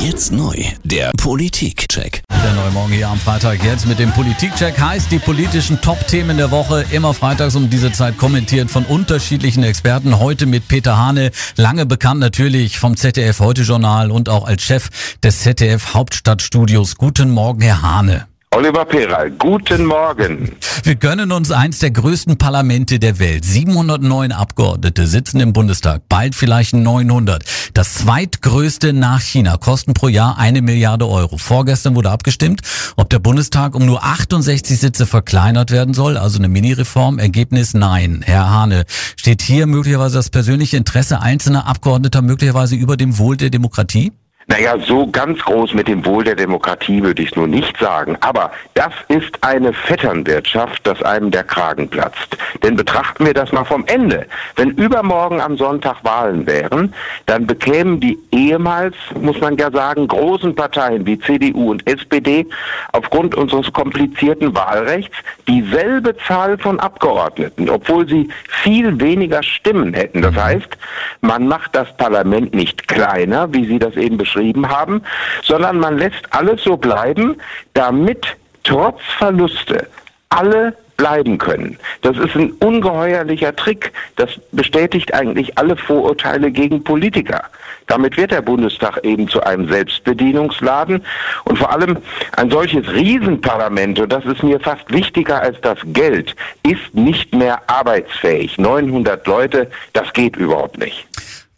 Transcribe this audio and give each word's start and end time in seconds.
Jetzt 0.00 0.30
neu, 0.30 0.54
der 0.84 1.10
Politikcheck. 1.16 2.22
Der 2.30 2.54
neue 2.54 2.70
Morgen 2.70 2.92
hier 2.92 3.08
am 3.08 3.18
Freitag 3.18 3.64
jetzt 3.64 3.86
mit 3.86 3.98
dem 3.98 4.12
Politikcheck 4.12 4.78
heißt 4.78 5.10
die 5.10 5.18
politischen 5.18 5.80
Top-Themen 5.80 6.36
der 6.36 6.52
Woche. 6.52 6.84
Immer 6.92 7.14
freitags 7.14 7.56
um 7.56 7.68
diese 7.68 7.90
Zeit 7.90 8.16
kommentiert 8.16 8.70
von 8.70 8.84
unterschiedlichen 8.84 9.64
Experten. 9.64 10.20
Heute 10.20 10.46
mit 10.46 10.68
Peter 10.68 10.96
Hane, 10.96 11.32
lange 11.56 11.84
bekannt 11.84 12.20
natürlich 12.20 12.78
vom 12.78 12.96
ZDF 12.96 13.40
Heute 13.40 13.62
Journal 13.62 14.12
und 14.12 14.28
auch 14.28 14.46
als 14.46 14.62
Chef 14.62 14.88
des 15.24 15.40
ZDF 15.40 15.94
Hauptstadtstudios. 15.94 16.94
Guten 16.94 17.30
Morgen, 17.30 17.62
Herr 17.62 17.82
Hane. 17.82 18.28
Oliver 18.50 18.86
Peral, 18.86 19.30
guten 19.32 19.84
Morgen. 19.84 20.56
Wir 20.82 20.94
gönnen 20.94 21.32
uns 21.32 21.50
eins 21.52 21.80
der 21.80 21.90
größten 21.90 22.38
Parlamente 22.38 22.98
der 22.98 23.18
Welt. 23.18 23.44
709 23.44 24.32
Abgeordnete 24.32 25.06
sitzen 25.06 25.40
im 25.40 25.52
Bundestag, 25.52 26.02
bald 26.08 26.34
vielleicht 26.34 26.72
900. 26.72 27.44
Das 27.74 27.94
zweitgrößte 27.94 28.94
nach 28.94 29.20
China, 29.20 29.58
kosten 29.58 29.92
pro 29.92 30.08
Jahr 30.08 30.38
eine 30.38 30.62
Milliarde 30.62 31.06
Euro. 31.06 31.36
Vorgestern 31.36 31.94
wurde 31.94 32.10
abgestimmt, 32.10 32.62
ob 32.96 33.10
der 33.10 33.18
Bundestag 33.18 33.74
um 33.74 33.84
nur 33.84 34.02
68 34.02 34.78
Sitze 34.78 35.04
verkleinert 35.04 35.70
werden 35.70 35.92
soll, 35.92 36.16
also 36.16 36.38
eine 36.38 36.48
Mini-Reform. 36.48 37.18
Ergebnis 37.18 37.74
nein. 37.74 38.22
Herr 38.24 38.48
Hane, 38.48 38.86
steht 39.16 39.42
hier 39.42 39.66
möglicherweise 39.66 40.16
das 40.16 40.30
persönliche 40.30 40.78
Interesse 40.78 41.20
einzelner 41.20 41.66
Abgeordneter 41.66 42.22
möglicherweise 42.22 42.76
über 42.76 42.96
dem 42.96 43.18
Wohl 43.18 43.36
der 43.36 43.50
Demokratie? 43.50 44.12
Naja, 44.50 44.78
so 44.78 45.06
ganz 45.06 45.40
groß 45.40 45.74
mit 45.74 45.88
dem 45.88 46.06
Wohl 46.06 46.24
der 46.24 46.34
Demokratie 46.34 47.02
würde 47.02 47.20
ich 47.22 47.32
es 47.32 47.36
nur 47.36 47.46
nicht 47.46 47.76
sagen. 47.76 48.16
Aber 48.20 48.50
das 48.72 48.94
ist 49.08 49.36
eine 49.42 49.74
Vetternwirtschaft, 49.74 50.86
dass 50.86 51.02
einem 51.02 51.30
der 51.30 51.44
Kragen 51.44 51.86
platzt. 51.86 52.34
Denn 52.62 52.74
betrachten 52.74 53.26
wir 53.26 53.34
das 53.34 53.52
mal 53.52 53.64
vom 53.64 53.84
Ende. 53.88 54.26
Wenn 54.56 54.70
übermorgen 54.70 55.42
am 55.42 55.58
Sonntag 55.58 56.02
Wahlen 56.02 56.46
wären, 56.46 56.94
dann 57.26 57.46
bekämen 57.46 58.00
die 58.00 58.18
ehemals, 58.32 58.96
muss 59.20 59.38
man 59.38 59.58
ja 59.58 59.70
sagen, 59.70 60.08
großen 60.08 60.54
Parteien 60.54 61.04
wie 61.04 61.18
CDU 61.18 61.70
und 61.70 61.86
SPD 61.86 62.46
aufgrund 62.92 63.34
unseres 63.34 63.70
komplizierten 63.74 64.56
Wahlrechts 64.56 65.14
dieselbe 65.46 66.16
Zahl 66.26 66.56
von 66.56 66.80
Abgeordneten, 66.80 67.68
obwohl 67.68 68.08
sie 68.08 68.30
viel 68.62 68.98
weniger 68.98 69.42
Stimmen 69.42 69.92
hätten. 69.92 70.22
Das 70.22 70.34
heißt, 70.34 70.78
man 71.20 71.46
macht 71.46 71.74
das 71.74 71.94
Parlament 71.98 72.54
nicht 72.54 72.88
kleiner, 72.88 73.52
wie 73.52 73.66
Sie 73.66 73.78
das 73.78 73.94
eben 73.96 74.16
beschrieben 74.16 74.37
beschrieben 74.38 74.68
haben, 74.68 75.02
sondern 75.42 75.78
man 75.78 75.98
lässt 75.98 76.22
alles 76.30 76.62
so 76.62 76.76
bleiben, 76.76 77.36
damit 77.74 78.36
trotz 78.64 79.00
Verluste 79.18 79.88
alle 80.28 80.76
bleiben 80.96 81.38
können. 81.38 81.78
Das 82.02 82.16
ist 82.16 82.34
ein 82.34 82.52
ungeheuerlicher 82.60 83.54
Trick. 83.54 83.92
Das 84.16 84.30
bestätigt 84.52 85.14
eigentlich 85.14 85.56
alle 85.56 85.76
Vorurteile 85.76 86.50
gegen 86.50 86.82
Politiker. 86.82 87.42
Damit 87.86 88.16
wird 88.16 88.32
der 88.32 88.42
Bundestag 88.42 89.02
eben 89.04 89.28
zu 89.28 89.42
einem 89.42 89.68
Selbstbedienungsladen 89.68 91.02
und 91.44 91.58
vor 91.58 91.72
allem 91.72 91.96
ein 92.36 92.50
solches 92.50 92.86
Riesenparlament, 92.92 93.98
und 94.00 94.12
das 94.12 94.24
ist 94.26 94.42
mir 94.42 94.60
fast 94.60 94.92
wichtiger 94.92 95.40
als 95.40 95.58
das 95.62 95.78
Geld, 95.86 96.36
ist 96.64 96.94
nicht 96.94 97.34
mehr 97.34 97.62
arbeitsfähig. 97.66 98.58
900 98.58 99.26
Leute, 99.26 99.70
das 99.94 100.12
geht 100.12 100.36
überhaupt 100.36 100.78
nicht. 100.78 101.07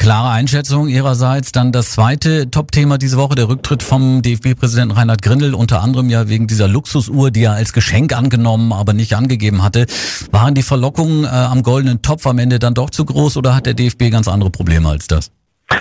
Klare 0.00 0.30
Einschätzung 0.30 0.88
Ihrerseits. 0.88 1.52
Dann 1.52 1.72
das 1.72 1.90
zweite 1.90 2.50
Top-Thema 2.50 2.96
diese 2.96 3.18
Woche, 3.18 3.34
der 3.34 3.50
Rücktritt 3.50 3.82
vom 3.82 4.22
DFB-Präsidenten 4.22 4.92
Reinhard 4.92 5.20
Grindel, 5.20 5.54
unter 5.54 5.82
anderem 5.82 6.08
ja 6.08 6.26
wegen 6.30 6.46
dieser 6.46 6.68
Luxusuhr, 6.68 7.30
die 7.30 7.42
er 7.42 7.52
als 7.52 7.74
Geschenk 7.74 8.16
angenommen, 8.16 8.72
aber 8.72 8.94
nicht 8.94 9.14
angegeben 9.14 9.62
hatte. 9.62 9.84
Waren 10.30 10.54
die 10.54 10.62
Verlockungen 10.62 11.24
äh, 11.24 11.28
am 11.28 11.62
goldenen 11.62 12.00
Topf 12.00 12.26
am 12.26 12.38
Ende 12.38 12.58
dann 12.58 12.72
doch 12.72 12.88
zu 12.88 13.04
groß 13.04 13.36
oder 13.36 13.54
hat 13.54 13.66
der 13.66 13.74
DFB 13.74 14.10
ganz 14.10 14.26
andere 14.26 14.48
Probleme 14.48 14.88
als 14.88 15.06
das? 15.06 15.32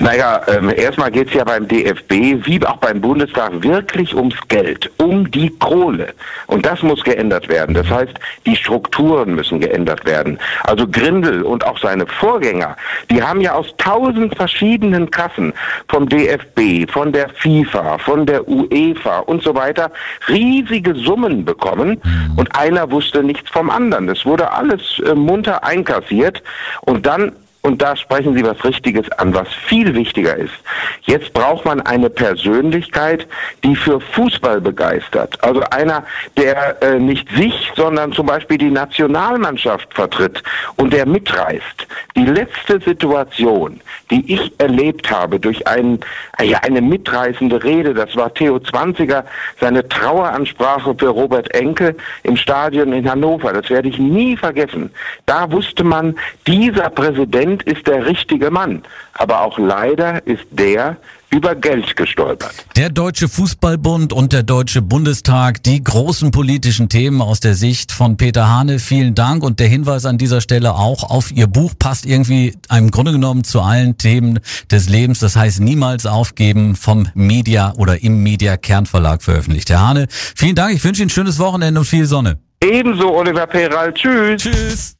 Naja, 0.00 0.42
ähm, 0.46 0.72
erstmal 0.74 1.10
geht 1.10 1.28
es 1.28 1.34
ja 1.34 1.44
beim 1.44 1.66
DFB 1.66 2.46
wie 2.46 2.64
auch 2.64 2.76
beim 2.76 3.00
Bundestag 3.00 3.62
wirklich 3.62 4.14
ums 4.14 4.36
Geld, 4.46 4.90
um 4.98 5.28
die 5.30 5.50
Kohle. 5.58 6.14
Und 6.46 6.64
das 6.64 6.82
muss 6.82 7.02
geändert 7.02 7.48
werden. 7.48 7.74
Das 7.74 7.88
heißt, 7.88 8.12
die 8.46 8.54
Strukturen 8.54 9.34
müssen 9.34 9.58
geändert 9.58 10.04
werden. 10.04 10.38
Also 10.64 10.86
Grindel 10.86 11.42
und 11.42 11.66
auch 11.66 11.78
seine 11.78 12.06
Vorgänger, 12.06 12.76
die 13.10 13.20
haben 13.20 13.40
ja 13.40 13.54
aus 13.54 13.74
tausend 13.78 14.36
verschiedenen 14.36 15.10
Kassen 15.10 15.52
vom 15.88 16.08
DFB, 16.08 16.88
von 16.90 17.10
der 17.10 17.28
FIFA, 17.30 17.98
von 17.98 18.24
der 18.24 18.46
UEFA 18.46 19.20
und 19.20 19.42
so 19.42 19.54
weiter 19.54 19.90
riesige 20.28 20.94
Summen 20.94 21.44
bekommen 21.44 22.00
und 22.36 22.54
einer 22.54 22.88
wusste 22.90 23.24
nichts 23.24 23.50
vom 23.50 23.68
anderen. 23.68 24.08
Es 24.08 24.24
wurde 24.24 24.52
alles 24.52 25.00
äh, 25.00 25.14
munter 25.14 25.64
einkassiert 25.64 26.42
und 26.82 27.04
dann 27.04 27.32
und 27.62 27.82
da 27.82 27.96
sprechen 27.96 28.34
Sie 28.34 28.44
was 28.44 28.62
Richtiges 28.64 29.10
an, 29.12 29.34
was 29.34 29.48
viel 29.66 29.94
wichtiger 29.94 30.36
ist. 30.36 30.54
Jetzt 31.02 31.32
braucht 31.32 31.64
man 31.64 31.80
eine 31.80 32.08
Persönlichkeit, 32.08 33.26
die 33.64 33.74
für 33.74 34.00
Fußball 34.00 34.60
begeistert. 34.60 35.42
Also 35.42 35.60
einer, 35.70 36.04
der 36.36 36.80
äh, 36.82 36.98
nicht 36.98 37.28
sich, 37.30 37.72
sondern 37.76 38.12
zum 38.12 38.26
Beispiel 38.26 38.58
die 38.58 38.70
Nationalmannschaft 38.70 39.92
vertritt 39.92 40.42
und 40.76 40.92
der 40.92 41.06
mitreißt. 41.06 41.86
Die 42.18 42.26
letzte 42.26 42.80
Situation, 42.80 43.80
die 44.10 44.32
ich 44.32 44.52
erlebt 44.58 45.10
habe 45.10 45.38
durch 45.38 45.66
einen, 45.66 46.00
ja, 46.42 46.58
eine 46.58 46.80
mitreißende 46.80 47.62
Rede, 47.62 47.94
das 47.94 48.14
war 48.16 48.34
Theo 48.34 48.58
Zwanziger, 48.58 49.24
seine 49.60 49.88
Traueransprache 49.88 50.94
für 50.98 51.08
Robert 51.08 51.54
Enke 51.54 51.94
im 52.24 52.36
Stadion 52.36 52.92
in 52.92 53.08
Hannover. 53.08 53.52
Das 53.52 53.70
werde 53.70 53.88
ich 53.88 53.98
nie 53.98 54.36
vergessen. 54.36 54.90
Da 55.26 55.50
wusste 55.50 55.84
man, 55.84 56.16
dieser 56.46 56.90
Präsident 56.90 57.28
Präsident 57.28 57.62
ist 57.64 57.86
der 57.86 58.06
richtige 58.06 58.50
Mann. 58.50 58.82
Aber 59.14 59.42
auch 59.42 59.58
leider 59.58 60.26
ist 60.26 60.46
der 60.50 60.96
über 61.30 61.54
Geld 61.54 61.96
gestolpert. 61.96 62.54
Der 62.76 62.90
Deutsche 62.90 63.28
Fußballbund 63.28 64.12
und 64.12 64.32
der 64.32 64.42
Deutsche 64.42 64.82
Bundestag, 64.82 65.62
die 65.62 65.82
großen 65.82 66.30
politischen 66.30 66.88
Themen 66.88 67.20
aus 67.20 67.40
der 67.40 67.54
Sicht 67.54 67.92
von 67.92 68.16
Peter 68.16 68.48
Hane. 68.48 68.78
Vielen 68.78 69.14
Dank 69.14 69.42
und 69.42 69.60
der 69.60 69.68
Hinweis 69.68 70.06
an 70.06 70.18
dieser 70.18 70.40
Stelle 70.40 70.74
auch 70.74 71.04
auf 71.04 71.30
Ihr 71.30 71.46
Buch 71.46 71.72
passt 71.78 72.06
irgendwie 72.06 72.54
im 72.74 72.90
Grunde 72.90 73.12
genommen 73.12 73.44
zu 73.44 73.60
allen 73.60 73.98
Themen 73.98 74.40
des 74.70 74.88
Lebens. 74.88 75.18
Das 75.18 75.36
heißt 75.36 75.60
niemals 75.60 76.06
aufgeben 76.06 76.76
vom 76.76 77.08
Media 77.14 77.72
oder 77.76 78.02
im 78.02 78.22
Media 78.22 78.56
Kernverlag 78.56 79.22
veröffentlicht. 79.22 79.70
Herr 79.70 79.86
Hane, 79.86 80.06
vielen 80.10 80.54
Dank. 80.54 80.74
Ich 80.74 80.84
wünsche 80.84 81.02
Ihnen 81.02 81.08
ein 81.08 81.10
schönes 81.10 81.38
Wochenende 81.38 81.80
und 81.80 81.86
viel 81.86 82.06
Sonne. 82.06 82.38
Ebenso, 82.62 83.14
Oliver 83.14 83.46
Peral. 83.46 83.92
Tschüss. 83.94 84.42
Tschüss. 84.42 84.94